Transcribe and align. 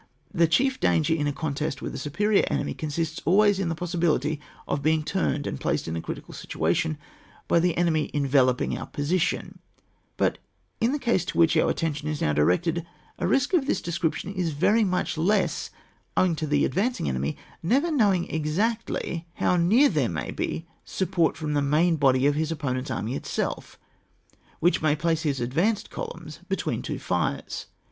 The 0.33 0.47
chief 0.47 0.79
danger 0.79 1.13
in 1.13 1.27
a 1.27 1.31
contest 1.31 1.79
with 1.79 1.93
a 1.93 1.97
superior 1.99 2.43
enemy 2.49 2.73
consists 2.73 3.21
always 3.23 3.59
in 3.59 3.69
the 3.69 3.75
possibility 3.75 4.41
of 4.67 4.81
being 4.81 5.03
turned 5.03 5.45
and 5.45 5.59
placed 5.61 5.87
in 5.87 5.95
a 5.95 6.01
critical 6.01 6.33
situation 6.33 6.97
by 7.47 7.59
the 7.59 7.77
enemy 7.77 8.09
enveloping 8.11 8.75
our 8.75 8.87
position; 8.87 9.59
but 10.17 10.39
in 10.79 10.91
the 10.91 10.97
case 10.97 11.23
to 11.25 11.37
which 11.37 11.55
our 11.55 11.69
attention 11.69 12.07
is 12.07 12.19
now 12.19 12.33
directed, 12.33 12.83
a 13.19 13.27
risk 13.27 13.53
of 13.53 13.67
this 13.67 13.79
description 13.79 14.33
is 14.33 14.53
very 14.53 14.83
much 14.83 15.19
less, 15.19 15.69
owing 16.17 16.35
to 16.37 16.47
the 16.47 16.65
advancing 16.65 17.07
enemy 17.07 17.37
never 17.61 17.91
knowing 17.91 18.27
exactly 18.27 19.27
how 19.35 19.55
near 19.55 19.87
there 19.87 20.09
may 20.09 20.31
be 20.31 20.65
support 20.83 21.37
from 21.37 21.53
the 21.53 21.61
main 21.61 21.95
body 21.95 22.25
of 22.25 22.33
his 22.33 22.51
opponent's 22.51 22.89
army 22.89 23.13
itself, 23.15 23.77
which 24.59 24.81
may 24.81 24.95
place 24.95 25.21
his 25.21 25.39
advanced 25.39 25.91
column 25.91 26.27
between 26.49 26.81
two 26.81 26.97
fires. 26.97 27.67